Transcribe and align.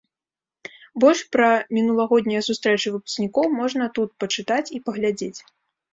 Больш 1.03 1.19
пра 1.35 1.49
мінулагоднія 1.77 2.41
сустрэчы 2.49 2.87
выпускнікоў 2.97 3.45
можна 3.59 3.83
тут 3.99 4.09
пачытаць 4.25 4.67
і 4.79 4.87
паглядзець. 4.89 5.37